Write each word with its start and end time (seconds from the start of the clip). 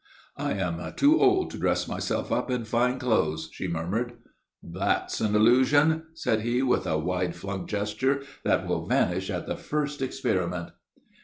"I 0.37 0.53
am 0.53 0.79
too 0.95 1.21
old 1.21 1.51
to 1.51 1.59
dress 1.59 1.87
myself 1.87 2.31
up 2.31 2.49
in 2.49 2.65
fine 2.65 2.97
clothes," 2.97 3.49
she 3.53 3.67
murmured. 3.67 4.13
"That's 4.63 5.21
an 5.21 5.35
illusion," 5.35 6.05
said 6.15 6.41
he, 6.41 6.63
with 6.63 6.87
a 6.87 6.97
wide 6.97 7.35
flung 7.35 7.67
gesture, 7.67 8.23
"that 8.43 8.67
will 8.67 8.87
vanish 8.87 9.29
at 9.29 9.45
the 9.45 9.55
first 9.57 10.01
experiment." 10.01 10.71